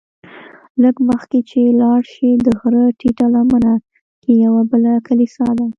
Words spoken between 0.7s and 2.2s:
لږ مخکې چې لاړ